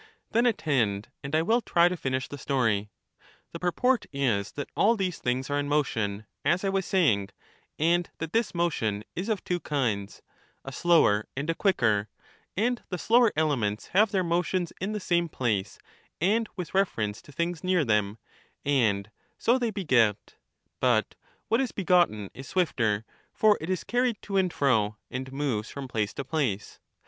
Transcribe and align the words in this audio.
Then 0.31 0.47
attend, 0.47 1.09
and 1.23 1.35
I 1.35 1.43
will 1.43 1.61
try 1.61 1.87
to 1.87 1.95
finish 1.95 2.27
the 2.27 2.39
story. 2.39 2.89
The 3.51 3.59
All 3.59 3.61
things 3.61 3.61
purport 3.61 4.05
is 4.11 4.51
that 4.53 4.71
all 4.75 4.97
these 4.97 5.19
things 5.19 5.47
are 5.51 5.59
in 5.59 5.69
motion, 5.69 6.25
as 6.43 6.63
I 6.63 6.69
was 6.69 6.87
saying; 6.87 7.27
^^^^^' 7.27 7.29
and 7.77 8.09
that 8.17 8.33
this 8.33 8.55
motion 8.55 9.03
is 9.15 9.29
of 9.29 9.43
two 9.43 9.59
kinds, 9.59 10.23
a 10.65 10.71
slower 10.71 11.27
and 11.37 11.51
a 11.51 11.53
quicker; 11.53 12.09
slower 12.09 12.53
and 12.57 12.79
and 12.79 12.83
the 12.89 12.97
slower 12.97 13.31
elements 13.35 13.89
have 13.89 14.09
their 14.09 14.23
motions 14.23 14.73
in 14.81 14.93
the 14.93 14.99
same 14.99 15.29
place 15.29 15.77
PfV^^^iSf^ 15.77 15.85
*^ 15.85 15.85
land. 15.85 15.89
The 16.19 16.27
and 16.27 16.49
with 16.55 16.73
reference 16.73 17.21
to 17.21 17.31
things 17.31 17.63
near 17.63 17.85
them, 17.85 18.17
and 18.65 19.11
so 19.37 19.59
they 19.59 19.69
beget; 19.69 20.17
slower 20.79 20.95
ob 20.97 21.05
but 21.05 21.15
what 21.47 21.61
is 21.61 21.71
begotten 21.71 22.31
is 22.33 22.47
swifter, 22.47 23.05
for 23.35 23.55
it 23.61 23.69
is 23.69 23.83
carried 23.83 24.19
to 24.23 24.37
and 24.37 24.51
fro, 24.51 24.97
and 25.11 25.27
J^^ 25.27 25.31
™*^^® 25.31 25.35
moves 25.37 25.69
from 25.69 25.87
place 25.87 26.15
to 26.15 26.23
place. 26.25 26.79